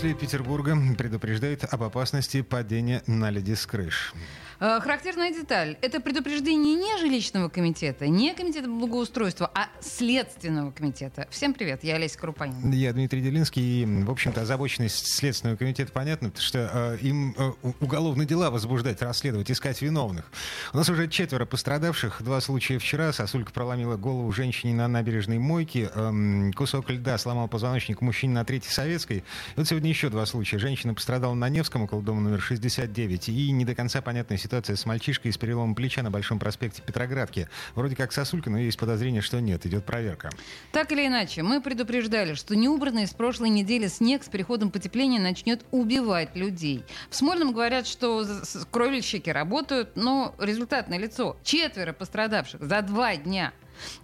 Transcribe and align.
Жители 0.00 0.14
Петербурга 0.14 0.78
предупреждают 0.96 1.62
об 1.64 1.82
опасности 1.82 2.40
падения 2.40 3.02
наледи 3.06 3.52
с 3.52 3.66
крыш. 3.66 4.14
Э, 4.58 4.78
характерная 4.80 5.30
деталь. 5.30 5.76
Это 5.82 6.00
предупреждение 6.00 6.74
не 6.74 6.98
жилищного 6.98 7.50
комитета, 7.50 8.08
не 8.08 8.34
комитета 8.34 8.68
благоустройства, 8.68 9.50
а 9.54 9.68
Следственного 9.80 10.70
комитета. 10.70 11.26
Всем 11.30 11.52
привет, 11.52 11.84
я 11.84 11.96
Олеся 11.96 12.18
Крупанин. 12.18 12.70
Я 12.70 12.94
Дмитрий 12.94 13.20
Делинский. 13.20 13.82
И, 13.82 14.04
в 14.04 14.10
общем-то, 14.10 14.40
озабоченность 14.42 15.06
Следственного 15.14 15.56
комитета 15.56 15.92
понятна, 15.92 16.30
что 16.38 16.70
э, 16.72 16.98
им 17.02 17.34
э, 17.36 17.52
уголовные 17.80 18.26
дела 18.26 18.50
возбуждать, 18.50 19.02
расследовать, 19.02 19.50
искать 19.50 19.82
виновных. 19.82 20.24
У 20.72 20.78
нас 20.78 20.88
уже 20.88 21.08
четверо 21.08 21.44
пострадавших. 21.44 22.22
Два 22.22 22.40
случая 22.40 22.78
вчера. 22.78 23.12
Сосулька 23.12 23.52
проломила 23.52 23.96
голову 23.96 24.32
женщине 24.32 24.74
на 24.74 24.88
набережной 24.88 25.38
Мойке. 25.38 25.90
Э, 25.94 26.50
кусок 26.54 26.88
льда 26.88 27.18
сломал 27.18 27.48
позвоночник 27.48 28.00
мужчине 28.00 28.32
на 28.32 28.46
Третьей 28.46 28.72
Советской. 28.72 29.18
И 29.18 29.24
вот 29.56 29.68
сегодня 29.68 29.89
еще 29.90 30.08
два 30.08 30.24
случая. 30.24 30.58
Женщина 30.58 30.94
пострадала 30.94 31.34
на 31.34 31.48
Невском, 31.48 31.82
около 31.82 32.00
дома 32.00 32.20
номер 32.20 32.40
69. 32.40 33.28
И 33.28 33.50
не 33.50 33.64
до 33.64 33.74
конца 33.74 34.00
понятная 34.00 34.38
ситуация 34.38 34.76
с 34.76 34.86
мальчишкой 34.86 35.32
с 35.32 35.36
переломом 35.36 35.74
плеча 35.74 36.02
на 36.02 36.10
Большом 36.10 36.38
проспекте 36.38 36.80
Петроградки. 36.80 37.48
Вроде 37.74 37.96
как 37.96 38.12
сосулька, 38.12 38.50
но 38.50 38.58
есть 38.58 38.78
подозрение, 38.78 39.20
что 39.20 39.40
нет. 39.40 39.66
Идет 39.66 39.84
проверка. 39.84 40.30
Так 40.72 40.92
или 40.92 41.06
иначе, 41.06 41.42
мы 41.42 41.60
предупреждали, 41.60 42.34
что 42.34 42.54
неубранный 42.54 43.06
с 43.06 43.12
прошлой 43.12 43.50
недели 43.50 43.88
снег 43.88 44.22
с 44.22 44.28
переходом 44.28 44.70
потепления 44.70 45.18
начнет 45.18 45.64
убивать 45.72 46.36
людей. 46.36 46.84
В 47.10 47.16
Смольном 47.16 47.52
говорят, 47.52 47.86
что 47.86 48.24
кровельщики 48.70 49.28
работают, 49.30 49.96
но 49.96 50.34
результат 50.38 50.88
налицо. 50.88 51.36
Четверо 51.42 51.92
пострадавших 51.92 52.62
за 52.62 52.82
два 52.82 53.16
дня. 53.16 53.52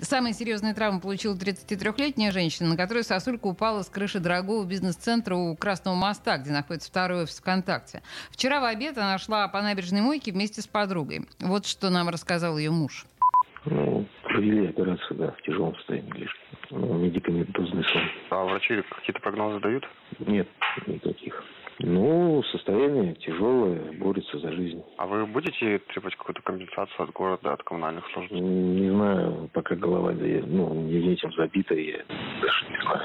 Самые 0.01 0.33
серьезные 0.35 0.75
травмы 0.75 1.01
получила 1.01 1.35
33-летняя 1.35 2.33
женщина, 2.33 2.71
на 2.71 2.77
которой 2.77 3.05
сосулька 3.05 3.47
упала 3.47 3.83
с 3.83 3.89
крыши 3.89 4.21
дорогого 4.21 4.65
бизнес-центра 4.65 5.35
у 5.35 5.57
Красного 5.57 5.95
моста, 5.95 6.39
где 6.39 6.51
находится 6.53 6.89
второй 6.91 7.25
офис 7.25 7.39
ВКонтакте. 7.41 8.03
Вчера 8.31 8.61
в 8.61 8.65
обед 8.65 8.99
она 8.99 9.19
шла 9.19 9.49
по 9.49 9.63
набережной 9.63 10.01
мойке 10.01 10.33
вместе 10.33 10.63
с 10.63 10.67
подругой. 10.67 11.27
Вот 11.41 11.67
что 11.67 11.91
нам 11.91 12.09
рассказал 12.09 12.59
ее 12.59 12.71
муж. 12.71 13.07
Ну, 13.65 14.07
провели 14.23 14.69
операцию, 14.69 15.19
да, 15.19 15.33
в 15.33 15.43
тяжелом 15.43 15.75
состоянии 15.77 16.13
лишь. 16.13 16.37
Ну, 16.71 16.95
медикаментозный 16.95 17.85
сон. 17.85 18.03
А 18.31 18.45
врачи 18.45 18.83
какие-то 18.91 19.21
прогнозы 19.21 19.61
дают? 19.61 19.85
Нет, 20.21 20.49
никаких. 20.87 21.43
Ну, 21.79 22.43
состояние 22.53 23.15
тяжелое, 23.17 23.93
борется 23.99 24.39
за 24.39 24.51
жизнь. 24.53 24.83
А 24.97 25.07
вы 25.07 25.27
будете 25.27 25.79
требовать 25.79 26.17
какую-то 26.17 26.41
компенсацию 26.43 27.05
от 27.05 27.13
города, 27.13 27.53
от 27.53 27.63
коммунальных 27.65 28.05
служб? 28.13 28.31
Не 28.33 28.91
знаю, 28.91 29.51
пока 29.53 29.75
голова 29.75 30.13
ну, 30.13 30.73
не 30.75 31.13
этим 31.13 31.33
забита, 31.33 31.75
я 31.75 31.99
даже 32.41 32.71
не 32.71 32.81
знаю, 32.81 33.03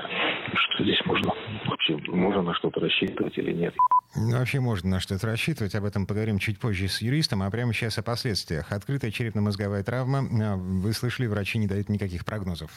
что 0.54 0.84
здесь 0.84 1.06
можно. 1.06 1.34
Вообще, 1.66 1.98
можно 2.08 2.42
на 2.42 2.54
что-то 2.54 2.80
рассчитывать 2.80 3.38
или 3.38 3.52
нет. 3.52 3.76
Вообще 4.14 4.60
можно 4.60 4.90
на 4.90 5.00
что-то 5.00 5.28
рассчитывать. 5.28 5.74
Об 5.74 5.86
этом 5.86 6.06
поговорим 6.06 6.38
чуть 6.38 6.60
позже 6.60 6.90
с 6.90 7.02
юристом, 7.02 7.44
а 7.44 7.50
прямо 7.50 7.74
сейчас 7.74 7.98
о 7.98 8.02
последствиях. 8.02 8.72
Открытая 8.72 9.10
черепно-мозговая 9.10 9.84
травма. 9.84 10.20
А, 10.20 10.58
вы 10.58 10.92
слышали, 10.94 11.28
врачи 11.28 11.58
не 11.58 11.68
дают 11.68 11.88
никаких 11.88 12.26
прогнозов. 12.26 12.72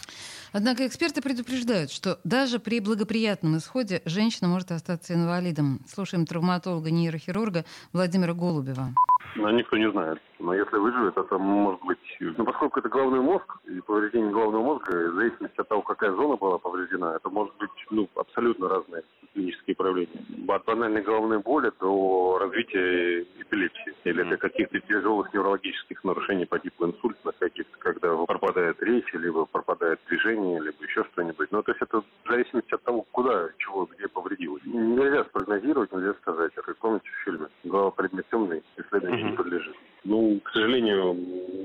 Однако 0.52 0.86
эксперты 0.86 1.22
предупреждают, 1.22 1.90
что 1.90 2.20
даже 2.22 2.60
при 2.60 2.78
благоприятном 2.78 3.58
исходе 3.58 4.00
женщина 4.04 4.48
может 4.48 4.70
остаться 4.70 5.14
инвалидом. 5.14 5.84
Слушаем 5.92 6.24
травматолога-нейрохирурга 6.24 7.64
Владимира 7.92 8.32
Голубева. 8.32 8.94
Но 9.36 9.50
никто 9.50 9.76
не 9.76 9.90
знает. 9.90 10.20
Но 10.38 10.54
если 10.54 10.76
выживет, 10.76 11.16
это 11.16 11.38
может 11.38 11.80
быть... 11.82 11.98
Ну, 12.20 12.44
поскольку 12.44 12.80
это 12.80 12.88
головной 12.88 13.20
мозг, 13.20 13.56
и 13.66 13.80
повреждение 13.80 14.30
головного 14.30 14.62
мозга, 14.62 15.10
в 15.10 15.14
зависимости 15.14 15.60
от 15.60 15.68
того, 15.68 15.82
какая 15.82 16.12
зона 16.12 16.36
была 16.36 16.58
повреждена, 16.58 17.16
это 17.16 17.30
может 17.30 17.54
быть 17.56 17.70
ну, 17.90 18.08
абсолютно 18.14 18.68
разные 18.68 19.02
клинические 19.34 19.76
проявления. 19.76 20.24
От 20.48 20.64
банальной 20.64 21.02
головной 21.02 21.38
боли 21.38 21.72
до 21.80 22.38
развития 22.38 23.22
эпилепсии 23.40 23.94
или 24.04 24.22
до 24.22 24.36
каких-то 24.36 24.80
тяжелых 24.80 25.32
неврологических 25.34 26.02
нарушений 26.04 26.46
по 26.46 26.58
типу 26.58 26.86
инсультных 26.86 27.36
каких-то, 27.38 27.76
когда 27.78 28.16
пропадает 28.16 28.80
речь, 28.82 29.12
либо 29.12 29.44
пропадает 29.44 30.00
движение, 30.08 30.60
либо 30.60 30.82
еще 30.84 31.04
что-нибудь. 31.12 31.48
Ну, 31.50 31.62
то 31.62 31.72
есть 31.72 31.82
это 31.82 32.00
в 32.00 32.28
зависимости 32.28 32.74
от 32.74 32.82
того, 32.82 33.04
куда, 33.10 33.48
чего, 33.58 33.86
где 33.86 34.08
повредилось. 34.08 34.62
Нельзя 34.64 35.24
спрогнозировать, 35.24 35.92
нельзя 35.92 36.14
сказать. 36.14 36.52
Как 36.54 36.76
помните 36.78 37.08
в 37.10 37.24
фильме 37.24 37.46
«Голова 37.64 37.90
предмет 37.90 38.26
темный, 38.30 38.62
исследованию 38.76 39.30
не 39.30 39.36
подлежит». 39.36 39.76
Ну, 40.04 40.40
к 40.40 40.50
сожалению, 40.50 41.14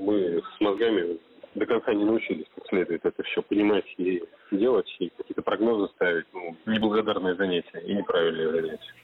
мы 0.00 0.42
с 0.56 0.60
мозгами 0.60 1.18
до 1.54 1.66
конца 1.66 1.92
не 1.92 2.04
научились 2.04 2.46
как 2.54 2.66
следует 2.68 3.04
это 3.04 3.22
все 3.24 3.42
понимать 3.42 3.84
и 3.98 4.22
делать, 4.52 4.88
и 4.98 5.10
какие-то 5.16 5.42
прогнозы 5.42 5.92
ставить. 5.94 6.26
Ну, 6.32 6.56
неблагодарное 6.80 7.34
занятие 7.34 7.82
и 7.86 7.94
неправильное 7.94 8.50
занятие. 8.50 8.94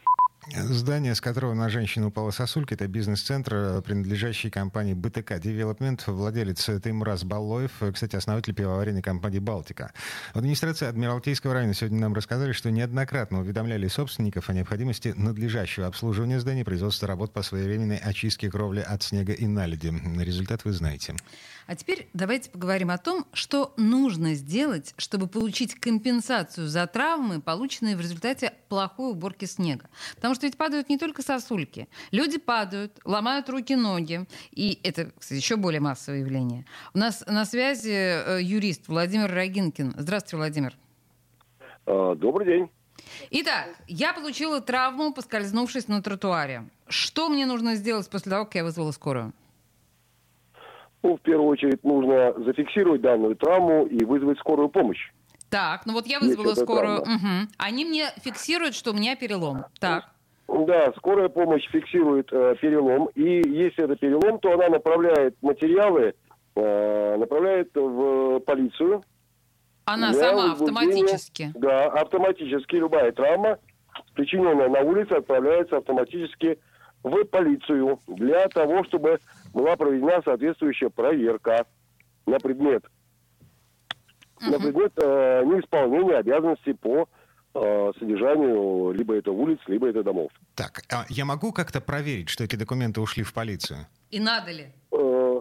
Здание, 0.54 1.14
с 1.14 1.20
которого 1.20 1.54
на 1.54 1.68
женщину 1.68 2.08
упала 2.08 2.30
сосулька, 2.30 2.74
это 2.74 2.86
бизнес-центр, 2.86 3.82
принадлежащий 3.82 4.48
компании 4.48 4.94
БТК 4.94 5.40
Девелопмент, 5.40 6.06
владелец 6.06 6.64
Таймураз 6.64 7.24
Боллоев, 7.24 7.72
кстати, 7.92 8.14
основатель 8.14 8.54
пивоваренной 8.54 9.02
компании 9.02 9.40
«Балтика». 9.40 9.92
В 10.34 10.38
администрации 10.38 10.86
Адмиралтейского 10.86 11.52
района 11.52 11.74
сегодня 11.74 11.98
нам 11.98 12.14
рассказали, 12.14 12.52
что 12.52 12.70
неоднократно 12.70 13.40
уведомляли 13.40 13.88
собственников 13.88 14.48
о 14.48 14.52
необходимости 14.52 15.14
надлежащего 15.16 15.88
обслуживания 15.88 16.38
здания, 16.38 16.64
производства 16.64 17.08
работ 17.08 17.32
по 17.32 17.42
своевременной 17.42 17.96
очистке 17.96 18.48
кровли 18.48 18.80
от 18.80 19.02
снега 19.02 19.32
и 19.32 19.46
наледи. 19.46 19.92
Результат 20.22 20.64
вы 20.64 20.72
знаете. 20.72 21.16
А 21.66 21.74
теперь 21.74 22.08
давайте 22.12 22.50
поговорим 22.50 22.92
о 22.92 22.98
том, 22.98 23.26
что 23.32 23.74
нужно 23.76 24.34
сделать, 24.34 24.94
чтобы 24.98 25.26
получить 25.26 25.74
компенсацию 25.74 26.68
за 26.68 26.86
травмы, 26.86 27.40
полученные 27.40 27.96
в 27.96 28.00
результате 28.00 28.52
плохой 28.68 29.10
уборки 29.10 29.46
снега. 29.46 29.88
Потому 30.14 30.35
что 30.36 30.46
ведь 30.46 30.56
падают 30.56 30.88
не 30.88 30.98
только 30.98 31.22
сосульки. 31.22 31.88
Люди 32.12 32.38
падают, 32.38 32.92
ломают 33.04 33.48
руки-ноги. 33.48 34.26
И 34.52 34.78
это, 34.84 35.10
кстати, 35.18 35.38
еще 35.38 35.56
более 35.56 35.80
массовое 35.80 36.20
явление. 36.20 36.64
У 36.94 36.98
нас 36.98 37.24
на 37.26 37.44
связи 37.44 37.90
э, 37.90 38.38
юрист 38.42 38.86
Владимир 38.86 39.32
Рогинкин. 39.32 39.94
Здравствуйте, 39.96 40.36
Владимир. 40.36 40.74
А, 41.86 42.14
добрый 42.14 42.46
день. 42.46 42.70
Итак, 43.30 43.68
я 43.88 44.12
получила 44.12 44.60
травму, 44.60 45.12
поскользнувшись 45.12 45.88
на 45.88 46.02
тротуаре. 46.02 46.68
Что 46.88 47.28
мне 47.28 47.46
нужно 47.46 47.74
сделать 47.74 48.08
после 48.08 48.30
того, 48.30 48.44
как 48.44 48.54
я 48.54 48.64
вызвала 48.64 48.92
скорую? 48.92 49.32
Ну, 51.02 51.16
в 51.16 51.20
первую 51.20 51.48
очередь 51.48 51.84
нужно 51.84 52.32
зафиксировать 52.44 53.00
данную 53.00 53.36
травму 53.36 53.86
и 53.86 54.04
вызвать 54.04 54.38
скорую 54.38 54.68
помощь. 54.68 55.10
Так, 55.50 55.86
ну 55.86 55.92
вот 55.92 56.06
я 56.06 56.18
вызвала 56.18 56.54
скорую. 56.54 57.02
Угу. 57.02 57.48
Они 57.58 57.84
мне 57.84 58.10
фиксируют, 58.22 58.74
что 58.74 58.90
у 58.90 58.94
меня 58.94 59.14
перелом. 59.14 59.64
Так. 59.78 60.10
Да, 60.48 60.92
скорая 60.96 61.28
помощь 61.28 61.68
фиксирует 61.70 62.32
э, 62.32 62.54
перелом. 62.60 63.08
И 63.14 63.42
если 63.48 63.84
это 63.84 63.96
перелом, 63.96 64.38
то 64.38 64.52
она 64.52 64.68
направляет 64.68 65.36
материалы, 65.42 66.14
э, 66.54 67.16
направляет 67.16 67.70
в 67.74 68.40
полицию. 68.40 69.02
Она 69.86 70.12
сама 70.12 70.52
автоматически? 70.52 71.52
Да, 71.54 71.86
автоматически. 71.86 72.76
Любая 72.76 73.10
травма, 73.12 73.58
причиненная 74.14 74.68
на 74.68 74.80
улице, 74.80 75.12
отправляется 75.12 75.78
автоматически 75.78 76.58
в 77.02 77.24
полицию 77.24 78.00
для 78.06 78.48
того, 78.48 78.84
чтобы 78.84 79.18
была 79.52 79.76
проведена 79.76 80.22
соответствующая 80.24 80.90
проверка 80.90 81.66
на 82.26 82.38
предмет, 82.38 82.84
uh-huh. 84.40 84.50
на 84.50 84.58
предмет 84.58 84.92
э, 84.96 85.44
неисполнения 85.44 86.16
обязанностей 86.16 86.72
по 86.72 87.08
содержанию 87.98 88.92
либо 88.92 89.14
это 89.14 89.32
улиц, 89.32 89.58
либо 89.66 89.88
это 89.88 90.02
домов. 90.02 90.30
Так, 90.54 90.82
а 90.92 91.04
я 91.08 91.24
могу 91.24 91.52
как-то 91.52 91.80
проверить, 91.80 92.28
что 92.28 92.44
эти 92.44 92.56
документы 92.56 93.00
ушли 93.00 93.22
в 93.22 93.32
полицию? 93.32 93.86
И 94.10 94.20
надо 94.20 94.52
ли? 94.52 94.66
Э, 94.92 95.40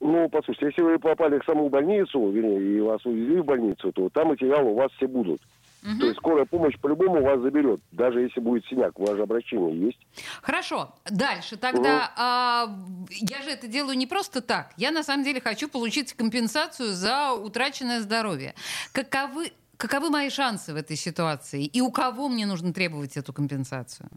ну, 0.00 0.28
послушайте, 0.28 0.66
если 0.66 0.82
вы 0.82 0.98
попали 0.98 1.38
в 1.38 1.44
саму 1.44 1.68
больницу, 1.68 2.30
вернее, 2.30 2.60
и 2.60 2.80
вас 2.80 3.04
увезли 3.06 3.40
в 3.40 3.44
больницу, 3.44 3.92
то 3.92 4.08
там 4.10 4.28
материалы 4.28 4.70
у 4.70 4.74
вас 4.74 4.90
все 4.92 5.06
будут. 5.06 5.40
Угу. 5.84 5.98
То 5.98 6.06
есть 6.06 6.18
скорая 6.18 6.44
помощь 6.44 6.78
по-любому 6.78 7.22
вас 7.22 7.40
заберет, 7.40 7.80
даже 7.90 8.20
если 8.20 8.40
будет 8.40 8.64
синяк, 8.66 8.98
у 8.98 9.04
вас 9.04 9.16
же 9.16 9.22
обращение 9.22 9.86
есть. 9.86 9.98
Хорошо, 10.40 10.94
дальше 11.10 11.56
тогда 11.56 11.96
угу. 11.96 12.12
а, 12.16 12.78
я 13.10 13.42
же 13.42 13.50
это 13.50 13.66
делаю 13.66 13.96
не 13.96 14.06
просто 14.06 14.42
так. 14.42 14.72
Я 14.76 14.92
на 14.92 15.02
самом 15.02 15.24
деле 15.24 15.40
хочу 15.40 15.68
получить 15.68 16.12
компенсацию 16.12 16.92
за 16.92 17.32
утраченное 17.32 18.00
здоровье. 18.00 18.54
Каковы, 18.92 19.50
каковы 19.82 20.10
мои 20.10 20.30
шансы 20.30 20.72
в 20.72 20.76
этой 20.76 20.96
ситуации? 20.96 21.64
И 21.64 21.80
у 21.80 21.90
кого 21.90 22.28
мне 22.28 22.46
нужно 22.46 22.72
требовать 22.72 23.16
эту 23.16 23.32
компенсацию? 23.32 24.08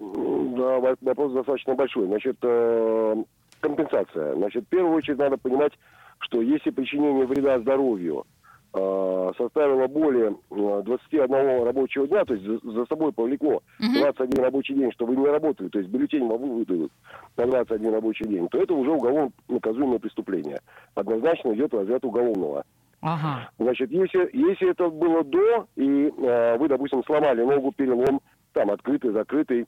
Да, 0.00 0.80
вопрос 1.00 1.32
достаточно 1.32 1.74
большой. 1.74 2.06
Значит, 2.06 2.36
э, 2.42 3.24
компенсация. 3.60 4.34
Значит, 4.34 4.64
в 4.64 4.68
первую 4.68 4.96
очередь 4.96 5.18
надо 5.18 5.36
понимать, 5.36 5.72
что 6.18 6.42
если 6.42 6.70
причинение 6.70 7.24
вреда 7.24 7.60
здоровью 7.60 8.26
э, 8.74 9.32
составило 9.38 9.86
более 9.86 10.36
э, 10.50 10.82
21 10.84 11.62
рабочего 11.62 12.08
дня, 12.08 12.24
то 12.24 12.34
есть 12.34 12.44
за, 12.64 12.86
собой 12.86 13.12
повлекло 13.12 13.62
Мгм. 13.78 14.00
21 14.00 14.42
рабочий 14.42 14.74
день, 14.74 14.90
что 14.90 15.06
вы 15.06 15.14
не 15.14 15.26
работали, 15.26 15.68
то 15.68 15.78
есть 15.78 15.90
бюллетень 15.90 16.26
вам 16.26 16.56
выдадут 16.56 16.90
на 17.36 17.46
21 17.46 17.92
рабочий 17.92 18.26
день, 18.26 18.48
то 18.48 18.58
это 18.58 18.74
уже 18.74 18.90
уголовно 18.90 19.30
наказуемое 19.48 20.00
преступление. 20.00 20.60
Однозначно 20.96 21.54
идет 21.54 21.72
разряд 21.74 22.04
уголовного. 22.04 22.64
Ага. 23.06 23.48
Значит, 23.58 23.92
если, 23.92 24.28
если 24.32 24.70
это 24.70 24.88
было 24.88 25.22
до, 25.22 25.68
и 25.76 26.08
э, 26.08 26.56
вы, 26.58 26.66
допустим, 26.66 27.04
сломали 27.04 27.40
ногу, 27.40 27.70
перелом, 27.70 28.20
там, 28.52 28.70
открытый, 28.72 29.12
закрытый, 29.12 29.66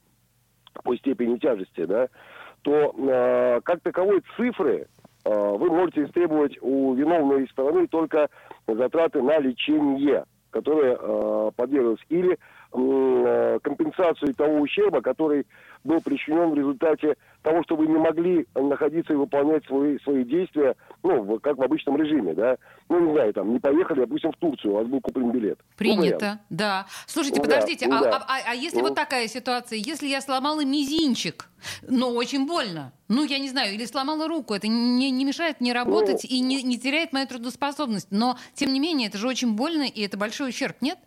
по 0.82 0.96
степени 0.96 1.36
тяжести, 1.38 1.84
да, 1.84 2.08
то 2.62 2.94
э, 2.96 3.60
как 3.62 3.80
таковой 3.82 4.22
цифры 4.36 4.88
э, 5.24 5.56
вы 5.56 5.68
можете 5.70 6.04
истребовать 6.04 6.58
у 6.60 6.94
виновной 6.94 7.48
стороны 7.48 7.86
только 7.86 8.28
затраты 8.66 9.22
на 9.22 9.38
лечение, 9.38 10.24
которые 10.50 10.96
э, 11.00 11.50
подвергаются, 11.54 12.04
или 12.08 12.38
компенсацию 12.70 14.34
того 14.34 14.60
ущерба, 14.60 15.00
который 15.00 15.46
был 15.84 16.00
причинен 16.00 16.50
в 16.50 16.54
результате 16.54 17.16
того, 17.42 17.62
что 17.62 17.76
вы 17.76 17.86
не 17.86 17.96
могли 17.96 18.46
находиться 18.54 19.12
и 19.12 19.16
выполнять 19.16 19.64
свои, 19.66 19.98
свои 20.00 20.24
действия, 20.24 20.74
ну, 21.02 21.38
как 21.40 21.56
в 21.56 21.62
обычном 21.62 21.96
режиме, 21.96 22.34
да. 22.34 22.56
Ну, 22.88 23.00
не 23.00 23.12
знаю, 23.12 23.32
там, 23.32 23.52
не 23.52 23.58
поехали, 23.60 24.00
допустим, 24.00 24.32
в 24.32 24.36
Турцию, 24.36 24.72
у 24.72 24.76
вас 24.76 24.86
был 24.86 25.00
куплен 25.00 25.30
билет. 25.30 25.58
Ну. 25.60 25.76
Принято, 25.76 26.40
да. 26.50 26.86
Слушайте, 27.06 27.40
Ну 27.40 27.46
да, 27.46 27.54
подождите, 27.54 27.86
ну 27.86 27.96
а, 27.96 28.00
да. 28.02 28.10
а- 28.16 28.24
а- 28.38 28.50
а 28.50 28.54
если 28.54 28.78
Ну. 28.78 28.84
вот 28.88 28.94
такая 28.96 29.28
ситуация, 29.28 29.78
если 29.78 30.08
я 30.08 30.20
сломала 30.20 30.64
мизинчик, 30.64 31.48
но 31.88 32.10
очень 32.10 32.46
больно, 32.46 32.92
ну, 33.08 33.24
я 33.24 33.38
не 33.38 33.48
знаю, 33.48 33.74
или 33.74 33.84
сломала 33.86 34.26
руку, 34.28 34.54
это 34.54 34.66
не, 34.68 35.10
не 35.10 35.24
мешает 35.24 35.60
мне 35.60 35.72
работать 35.72 36.24
Ну. 36.28 36.36
и 36.36 36.40
не, 36.40 36.62
не 36.62 36.78
теряет 36.78 37.12
мою 37.12 37.26
трудоспособность, 37.26 38.08
но, 38.10 38.36
тем 38.54 38.72
не 38.72 38.80
менее, 38.80 39.08
это 39.08 39.18
же 39.18 39.28
очень 39.28 39.54
больно, 39.54 39.82
и 39.84 40.02
это 40.02 40.16
большой 40.18 40.50
ущерб, 40.50 40.76
нет? 40.80 40.98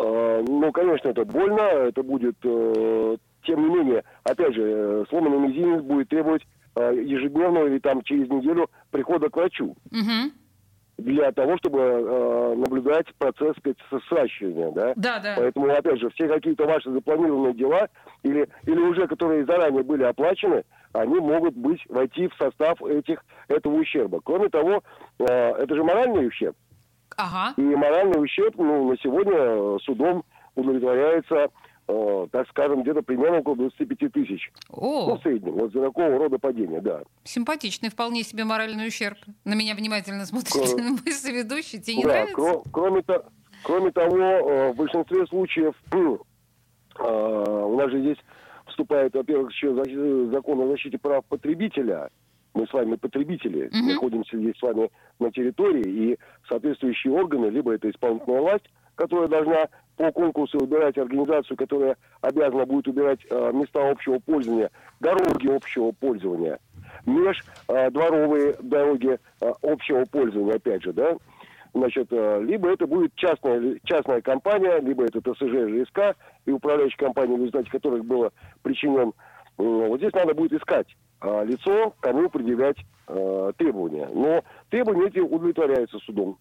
Э, 0.00 0.44
Ну, 0.48 0.72
конечно, 0.72 1.08
это 1.08 1.24
больно, 1.24 1.60
это 1.60 2.02
будет, 2.02 2.36
э, 2.42 3.16
тем 3.44 3.68
не 3.68 3.74
менее, 3.74 4.04
опять 4.24 4.54
же, 4.54 4.62
э, 4.64 5.04
сломанный 5.10 5.48
мизинец 5.48 5.82
будет 5.82 6.08
требовать 6.08 6.42
э, 6.76 6.94
ежедневного 7.04 7.66
или 7.66 7.78
там 7.80 8.00
через 8.02 8.28
неделю 8.30 8.70
прихода 8.90 9.28
к 9.28 9.36
врачу 9.36 9.74
Мгм. 9.90 10.32
для 10.98 11.32
того, 11.32 11.58
чтобы 11.58 11.80
э, 11.80 12.54
наблюдать 12.56 13.06
процесс 13.18 13.56
сказать, 13.58 13.76
сращивания, 14.08 14.70
да. 14.72 14.92
Да, 14.96 15.18
да. 15.18 15.34
Поэтому, 15.36 15.66
опять 15.70 15.98
же, 16.00 16.08
все 16.10 16.28
какие-то 16.28 16.66
ваши 16.66 16.90
запланированные 16.90 17.54
дела 17.54 17.88
или, 18.22 18.48
или 18.66 18.78
уже 18.80 19.06
которые 19.08 19.44
заранее 19.44 19.82
были 19.82 20.04
оплачены, 20.04 20.62
они 20.92 21.18
могут 21.20 21.54
быть, 21.56 21.80
войти 21.88 22.28
в 22.28 22.34
состав 22.34 22.82
этих, 22.82 23.22
этого 23.48 23.74
ущерба. 23.74 24.20
Кроме 24.24 24.48
того, 24.48 24.82
это 25.18 25.74
же 25.74 25.84
моральный 25.84 26.26
ущерб. 26.28 26.56
Ага. 27.20 27.54
И 27.56 27.62
моральный 27.62 28.22
ущерб 28.22 28.54
ну, 28.56 28.90
на 28.90 28.96
сегодня 28.98 29.34
э, 29.36 29.78
судом 29.82 30.24
удовлетворяется, 30.54 31.48
э, 31.88 32.26
так 32.32 32.48
скажем, 32.48 32.82
где-то 32.82 33.02
примерно 33.02 33.38
около 33.38 33.56
25 33.56 34.12
тысяч. 34.12 34.50
Ну, 34.70 34.76
О, 35.12 35.16
в 35.16 35.22
среднем, 35.22 35.52
вот 35.52 35.72
за 35.72 35.82
такого 35.82 36.08
рода 36.18 36.38
падения, 36.38 36.80
да. 36.80 37.02
симпатичный 37.24 37.90
вполне 37.90 38.22
себе 38.22 38.44
моральный 38.44 38.86
ущерб. 38.88 39.18
На 39.44 39.54
меня 39.54 39.74
внимательно 39.74 40.24
смотрит 40.26 40.54
Кро- 40.54 40.80
мой 40.82 41.12
соведущий. 41.12 41.80
Тебе 41.80 41.96
не 41.96 42.02
да, 42.04 42.08
нравится? 42.08 42.34
кро- 42.36 42.62
кроме, 42.72 43.02
то- 43.02 43.24
кроме 43.64 43.90
того, 43.90 44.16
э, 44.18 44.72
в 44.72 44.76
большинстве 44.76 45.26
случаев 45.26 45.74
э, 45.92 47.02
у 47.02 47.76
нас 47.76 47.90
же 47.90 48.00
здесь 48.00 48.18
вступает, 48.66 49.14
во-первых, 49.14 49.50
еще 49.52 49.74
за- 49.74 50.30
закон 50.30 50.60
о 50.60 50.68
защите 50.68 50.98
прав 50.98 51.24
потребителя. 51.26 52.08
Мы 52.54 52.66
с 52.66 52.72
вами 52.72 52.96
потребители, 52.96 53.68
Мгм. 53.72 53.88
находимся 53.94 54.36
здесь 54.36 54.56
с 54.58 54.62
вами 54.62 54.90
на 55.18 55.30
территории, 55.30 55.84
и 55.88 56.18
соответствующие 56.48 57.12
органы, 57.12 57.46
либо 57.46 57.72
это 57.74 57.88
исполнительная 57.90 58.40
власть, 58.40 58.64
которая 58.96 59.28
должна 59.28 59.68
по 59.96 60.10
конкурсу 60.12 60.58
выбирать 60.58 60.98
организацию, 60.98 61.56
которая 61.56 61.96
обязана 62.22 62.66
будет 62.66 62.88
убирать 62.88 63.20
э, 63.30 63.50
места 63.52 63.88
общего 63.88 64.18
пользования, 64.18 64.70
дороги 64.98 65.48
общего 65.48 65.92
пользования, 65.92 66.58
междворовые 67.06 68.56
дороги 68.62 69.18
э, 69.40 69.52
общего 69.62 70.04
пользования, 70.10 70.54
опять 70.54 70.82
же, 70.82 70.92
да, 70.92 71.16
значит, 71.72 72.08
э, 72.10 72.42
либо 72.42 72.70
это 72.70 72.86
будет 72.86 73.14
частная, 73.14 73.78
частная 73.84 74.20
компания, 74.22 74.80
либо 74.80 75.04
это 75.04 75.20
ТСЖ, 75.20 75.68
ЖСК 75.84 76.16
и 76.46 76.50
управляющая 76.50 76.98
компания, 76.98 77.34
в 77.36 77.38
результате 77.38 77.70
которых 77.70 78.04
было 78.04 78.32
причинен. 78.62 79.10
э, 79.10 79.62
Вот 79.62 79.98
здесь 79.98 80.12
надо 80.14 80.34
будет 80.34 80.52
искать 80.52 80.88
э, 81.20 81.44
лицо, 81.46 81.94
кому 82.00 82.28
предъявлять 82.30 82.76
э, 83.08 83.52
требования. 83.56 84.08
Но 84.12 84.42
требования 84.70 85.08
эти 85.08 85.18
удовлетворяются 85.18 85.98
судом. 86.00 86.38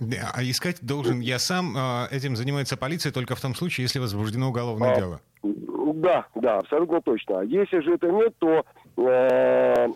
Да, 0.00 0.32
А 0.34 0.42
искать 0.42 0.78
должен 0.84 1.20
я 1.20 1.38
сам. 1.38 1.74
а, 1.76 2.08
Этим 2.10 2.36
занимается 2.36 2.76
полиция 2.76 3.12
только 3.12 3.34
в 3.36 3.40
том 3.40 3.54
случае, 3.54 3.84
если 3.84 3.98
возбуждено 3.98 4.48
уголовное 4.48 4.92
А, 4.92 4.96
дело. 4.96 5.20
Да, 5.94 6.26
да, 6.34 6.58
абсолютно 6.58 7.00
точно. 7.02 7.40
А 7.40 7.44
Если 7.44 7.80
же 7.80 7.94
это 7.94 8.10
нет, 8.10 8.34
то 8.38 8.64
э, 8.96 9.88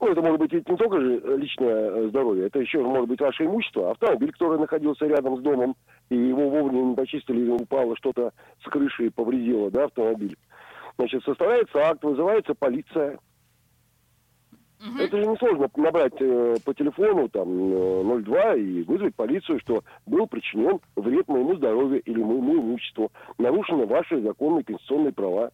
ну, 0.00 0.06
это 0.06 0.22
может 0.22 0.38
быть 0.38 0.52
ведь 0.52 0.68
не 0.68 0.76
только 0.76 1.00
же 1.00 1.20
личное 1.36 1.90
э, 1.90 2.08
здоровье, 2.08 2.46
это 2.46 2.60
еще 2.60 2.80
может 2.82 3.08
быть 3.08 3.20
ваше 3.20 3.44
имущество. 3.44 3.90
Автомобиль, 3.90 4.32
который 4.32 4.58
находился 4.58 5.06
рядом 5.06 5.36
с 5.38 5.40
домом, 5.40 5.74
и 6.08 6.16
его 6.16 6.48
вовремя 6.48 6.82
не 6.84 6.94
почистили, 6.94 7.40
или 7.40 7.50
упало 7.50 7.96
что-то 7.96 8.32
с 8.64 8.70
крыши 8.70 9.06
и 9.06 9.10
повредило, 9.10 9.70
да, 9.70 9.84
автомобиль. 9.84 10.36
Значит, 10.98 11.22
составляется 11.24 11.78
акт, 11.78 12.02
вызывается 12.02 12.54
полиция. 12.54 13.18
Это 15.00 15.16
же 15.16 15.26
несложно 15.26 15.68
набрать 15.76 16.14
э, 16.20 16.56
по 16.64 16.72
телефону 16.74 17.28
там 17.28 17.48
э, 17.50 18.22
02 18.22 18.54
и 18.56 18.82
вызвать 18.82 19.14
полицию, 19.14 19.58
что 19.60 19.82
был 20.06 20.26
причинен 20.28 20.78
вред 20.96 21.26
моему 21.28 21.56
здоровью 21.56 22.00
или 22.02 22.22
моему 22.22 22.56
имуществу. 22.60 23.10
Нарушены 23.38 23.86
ваши 23.86 24.20
законные 24.22 24.64
конституционные 24.64 25.12
права. 25.12 25.50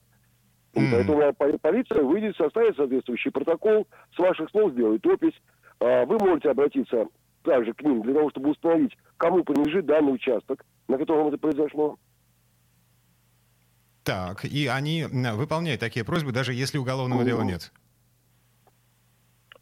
И 0.75 0.81
Мгм. 0.81 0.91
Поэтому 0.93 1.33
поли- 1.35 1.59
полиция 1.59 2.03
выйдет, 2.03 2.37
составит 2.37 2.77
соответствующий 2.77 3.31
протокол, 3.31 3.87
с 4.15 4.19
ваших 4.19 4.51
слов 4.51 4.73
сделает 4.73 5.07
опись. 5.07 5.41
А, 5.81 6.05
Вы 6.05 6.19
можете 6.19 6.51
обратиться 6.51 7.07
также 7.43 7.73
к 7.75 7.83
ним 7.83 8.03
для 8.03 8.15
того, 8.15 8.29
чтобы 8.31 8.51
установить, 8.51 8.97
кому 9.17 9.43
принадлежит 9.45 9.87
данный 9.87 10.15
участок, 10.15 10.65
на 10.89 10.99
котором 10.99 11.29
это 11.29 11.39
произошло. 11.39 11.97
Так, 14.05 14.45
и 14.45 14.67
они 14.67 15.07
выполняют 15.07 15.81
такие 15.81 16.05
просьбы, 16.05 16.31
даже 16.31 16.53
если 16.53 16.77
уголовного 16.77 17.25
дела 17.25 17.41
нет. 17.41 17.73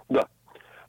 Да. 0.09 0.27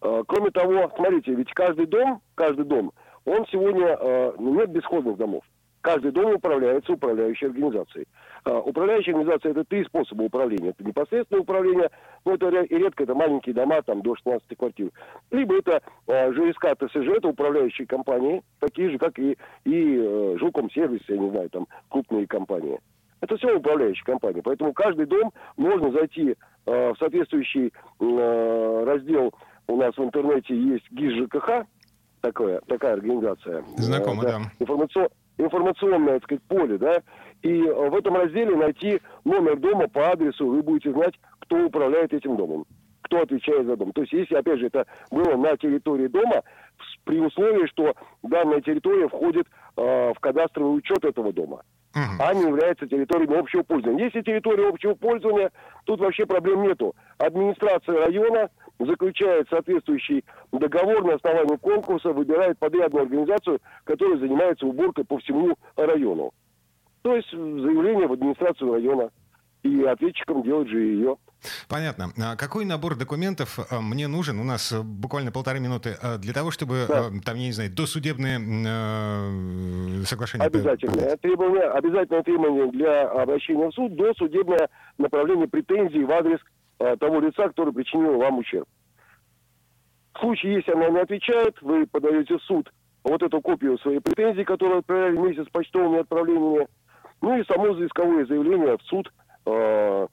Э, 0.01 0.23
Кроме 0.27 0.49
того, 0.49 0.91
смотрите, 0.95 1.35
ведь 1.35 1.53
каждый 1.53 1.85
дом, 1.85 2.19
каждый 2.33 2.65
дом, 2.65 2.91
он 3.25 3.45
сегодня 3.51 3.95
э, 3.99 4.33
ну, 4.39 4.55
нет 4.55 4.71
бесходных 4.71 5.17
домов. 5.17 5.43
Каждый 5.81 6.11
дом 6.11 6.33
управляется 6.33 6.93
управляющей 6.93 7.45
организацией. 7.45 8.07
Э, 8.45 8.57
Управляющая 8.57 9.13
организация 9.13 9.51
это 9.51 9.63
три 9.65 9.85
способа 9.85 10.23
управления. 10.23 10.69
Это 10.69 10.83
непосредственное 10.83 11.43
управление, 11.43 11.91
ну 12.25 12.33
это 12.33 12.49
редко 12.49 13.03
это 13.03 13.13
маленькие 13.13 13.53
дома, 13.53 13.83
там 13.83 14.01
до 14.01 14.15
16 14.15 14.57
квартир. 14.57 14.89
Либо 15.29 15.57
это 15.57 15.79
ЖСК, 16.07 16.75
ТСЖ, 16.75 17.07
это 17.17 17.27
управляющие 17.27 17.85
компании, 17.85 18.41
такие 18.59 18.89
же, 18.89 18.97
как 18.97 19.19
и, 19.19 19.37
и 19.63 19.97
э, 19.99 20.37
жилкомсервис, 20.39 21.03
я 21.07 21.17
не 21.19 21.29
знаю, 21.29 21.51
там 21.51 21.67
крупные 21.89 22.25
компании. 22.25 22.79
Это 23.23 23.37
все 23.37 23.55
управляющие 23.55 24.03
компании. 24.03 24.41
Поэтому 24.41 24.73
каждый 24.73 25.05
дом 25.05 25.31
можно 25.55 25.91
зайти 25.93 26.35
э, 26.65 26.91
в 26.93 26.97
соответствующий 26.99 27.71
э, 28.01 28.83
раздел. 28.85 29.33
У 29.65 29.77
нас 29.77 29.95
в 29.95 30.03
интернете 30.03 30.53
есть 30.53 30.91
ГИС 30.91 31.13
ЖКХ, 31.23 31.63
такая, 32.19 32.59
такая 32.67 32.93
организация. 32.95 33.63
Знакомо, 33.77 34.23
Э, 34.23 34.27
да. 34.27 34.39
информацион- 34.59 35.07
информационное, 35.37 36.15
так 36.19 36.23
сказать, 36.23 36.43
поле, 36.49 36.77
да. 36.77 37.01
И 37.43 37.61
э, 37.63 37.89
в 37.89 37.95
этом 37.95 38.15
разделе 38.15 38.57
найти 38.57 38.99
номер 39.23 39.57
дома 39.57 39.87
по 39.87 40.09
адресу, 40.11 40.45
вы 40.45 40.61
будете 40.61 40.91
знать, 40.91 41.13
кто 41.39 41.65
управляет 41.65 42.11
этим 42.13 42.35
домом, 42.35 42.65
кто 43.03 43.21
отвечает 43.21 43.65
за 43.67 43.77
дом. 43.77 43.93
То 43.93 44.01
есть, 44.01 44.11
если, 44.11 44.35
опять 44.35 44.59
же, 44.59 44.67
это 44.67 44.85
было 45.11 45.37
на 45.37 45.55
территории 45.55 46.07
дома, 46.07 46.43
при 47.05 47.21
условии, 47.21 47.67
что 47.67 47.93
данная 48.21 48.59
территория 48.59 49.07
входит 49.07 49.47
э, 49.77 50.11
в 50.13 50.19
кадастровый 50.19 50.77
учет 50.77 51.05
этого 51.05 51.31
дома 51.31 51.61
Мгм. 51.95 52.17
а 52.19 52.33
не 52.33 52.41
является 52.41 52.87
территориями 52.87 53.37
общего 53.37 53.61
пользования. 53.61 54.05
Если 54.05 54.21
территория 54.21 54.67
общего 54.67 54.95
пользования, 54.95 55.51
тут 55.85 55.99
вообще 55.99 56.25
проблем 56.25 56.63
нету. 56.63 56.95
Администрация 57.19 57.99
района 57.99 58.49
заключает 58.79 59.47
соответствующий 59.49 60.25
договор 60.51 61.03
на 61.03 61.15
основании 61.15 61.57
конкурса, 61.57 62.11
выбирает 62.11 62.57
подрядную 62.57 63.03
организацию, 63.03 63.59
которая 63.83 64.17
занимается 64.17 64.65
уборкой 64.65 65.05
по 65.05 65.19
всему 65.19 65.55
району. 65.75 66.31
То 67.03 67.15
есть 67.15 67.29
заявление 67.31 68.07
в 68.07 68.13
администрацию 68.13 68.73
района. 68.73 69.09
И 69.61 69.83
ответчиком 69.83 70.43
делать 70.43 70.67
же 70.67 70.79
ее. 70.79 71.17
Понятно. 71.67 72.11
А 72.17 72.35
какой 72.35 72.65
набор 72.65 72.95
документов 72.95 73.59
э, 73.59 73.79
мне 73.79 74.07
нужен? 74.07 74.39
У 74.39 74.43
нас 74.43 74.71
э, 74.71 74.81
буквально 74.81 75.31
полторы 75.31 75.59
минуты 75.59 75.97
э, 76.01 76.17
для 76.17 76.33
того, 76.33 76.51
чтобы 76.51 76.85
Да. 76.87 77.09
там, 77.25 77.35
я 77.35 77.45
не 77.47 77.51
знаю, 77.51 77.71
досудебное 77.71 78.39
э, 78.39 80.03
соглашение. 80.05 80.47
Обязательное 80.47 81.15
требование, 81.17 81.63
обязательное 81.63 82.23
требование 82.23 82.71
для 82.71 83.09
обращения 83.09 83.67
в 83.67 83.73
суд 83.73 83.95
до 83.95 84.13
судебное 84.15 84.69
направление 84.97 85.47
претензий 85.47 86.03
в 86.03 86.11
адрес 86.11 86.39
э, 86.79 86.95
того 86.97 87.19
лица, 87.19 87.47
который 87.47 87.73
причинил 87.73 88.17
вам 88.17 88.39
ущерб. 88.39 88.67
случае, 90.19 90.55
если 90.55 90.71
она 90.71 90.89
не 90.89 90.99
отвечает, 90.99 91.61
вы 91.61 91.85
подаете 91.87 92.37
в 92.37 92.41
суд 92.43 92.71
вот 93.03 93.21
эту 93.21 93.41
копию 93.41 93.77
своей 93.79 93.99
претензии, 93.99 94.43
которую 94.43 94.79
отправляли 94.79 95.17
вместе 95.17 95.43
с 95.43 95.49
почтовыми 95.49 95.99
отправлениями, 95.99 96.67
ну 97.21 97.37
и 97.37 97.43
само 97.45 97.67
исковое 97.85 98.25
заявление 98.25 98.77
в 98.77 98.81
суд. 98.83 99.11
Э, 99.45 100.07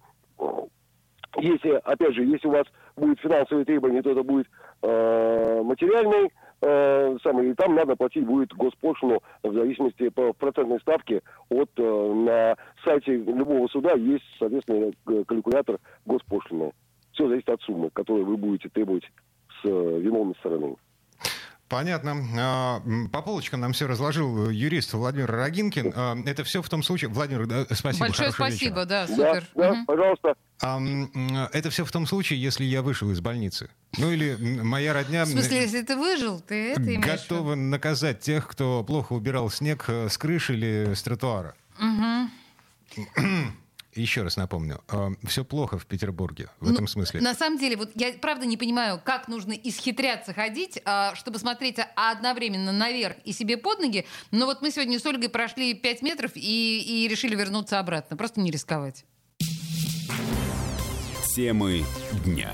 если, 1.39 1.81
опять 1.85 2.15
же, 2.15 2.25
если 2.25 2.49
у 2.49 2.53
вас 2.53 2.67
будет 2.97 3.21
финансовые 3.21 3.65
требования, 3.65 4.03
то 4.03 4.11
это 4.11 4.23
будет 4.23 4.47
э, 4.83 5.63
материальный 5.63 6.33
э, 6.61 7.17
самый, 7.23 7.51
и 7.51 7.55
там 7.55 7.75
надо 7.75 7.97
платить 7.97 8.27
будет 8.27 8.53
госпошлину 8.53 9.21
в 9.43 9.53
зависимости 9.53 10.09
по 10.09 10.33
процентной 10.33 10.81
ставке 10.81 11.23
от 11.49 11.71
э, 11.77 11.83
на 11.83 12.57
сайте 12.85 13.17
любого 13.17 13.69
суда 13.69 13.93
есть, 13.95 14.25
соответственно, 14.39 14.93
калькулятор 15.25 15.79
госпошлины. 16.05 16.73
Все 17.13 17.29
зависит 17.29 17.49
от 17.49 17.61
суммы, 17.63 17.91
которую 17.91 18.27
вы 18.27 18.37
будете 18.37 18.69
требовать 18.69 19.05
с 19.63 19.69
э, 19.69 19.99
виновной 20.01 20.35
стороны. 20.37 20.77
Понятно. 21.71 22.17
А, 22.37 22.83
по 23.13 23.23
полочкам 23.23 23.61
нам 23.61 23.73
все 23.73 23.87
разложил 23.87 24.51
юрист 24.51 24.93
Владимир 24.93 25.31
Рогинкин. 25.31 25.93
А, 25.95 26.19
это 26.27 26.43
все 26.43 26.63
в 26.63 26.69
том 26.69 26.83
случае... 26.83 27.11
Владимир, 27.11 27.67
спасибо. 27.71 28.07
Большое 28.07 28.33
спасибо, 28.33 28.81
вечера. 28.81 28.85
да, 28.87 29.07
супер. 29.07 29.49
Да, 29.55 29.75
да, 29.75 29.85
пожалуйста. 29.87 30.35
Это 31.53 31.71
все 31.71 31.85
в 31.85 31.93
том 31.93 32.07
случае, 32.07 32.43
если 32.43 32.65
я 32.65 32.83
вышел 32.83 33.09
из 33.13 33.21
больницы. 33.21 33.71
Ну 33.99 34.11
или 34.11 34.35
моя 34.63 34.93
родня... 34.93 35.25
В 35.25 35.29
смысле, 35.29 35.59
если 35.59 35.83
ты 35.83 35.97
выжил, 35.97 36.41
ты 36.41 36.73
это 36.73 36.83
имеешь 36.83 37.07
Готова 37.07 37.55
наказать 37.55 38.19
тех, 38.19 38.49
кто 38.49 38.83
плохо 38.83 39.13
убирал 39.13 39.49
снег 39.49 39.85
э, 39.87 40.09
с 40.09 40.19
крыши 40.19 40.55
или 40.55 40.95
с 40.95 41.03
тротуара. 41.05 41.55
Угу. 41.79 42.31
Еще 43.95 44.23
раз 44.23 44.37
напомню, 44.37 44.81
э, 44.89 45.11
все 45.27 45.45
плохо 45.45 45.79
в 45.79 45.87
Петербурге 45.87 46.49
в 46.61 46.69
ну, 46.69 46.75
этом 46.75 46.87
смысле. 46.87 47.21
На 47.21 47.35
самом 47.35 47.59
деле, 47.59 47.77
вот 47.77 47.91
я 47.97 48.13
правда 48.13 48.47
не 48.47 48.57
понимаю, 48.57 49.01
как 49.05 49.27
нужно 49.27 49.53
исхитряться 49.53 50.33
ходить, 50.33 50.81
э, 50.85 51.15
чтобы 51.15 51.39
смотреть 51.39 51.79
одновременно 51.97 52.73
наверх 52.73 53.17
и 53.25 53.33
себе 53.33 53.57
под 53.57 53.81
ноги. 53.81 54.07
Но 54.31 54.47
вот 54.47 54.63
мы 54.63 54.71
сегодня 54.71 55.01
с 55.01 55.07
Ольгой 55.07 55.29
прошли 55.29 55.75
5 55.75 56.03
метров 56.03 56.33
и, 56.37 57.05
и 57.05 57.09
решили 57.09 57.35
вернуться 57.35 57.81
обратно. 57.81 58.17
Просто 58.17 58.41
не 58.41 58.51
рисковать. 58.51 59.05
Темы 61.35 61.85
дня. 62.25 62.53